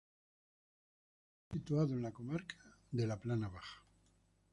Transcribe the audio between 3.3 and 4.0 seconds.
Baja.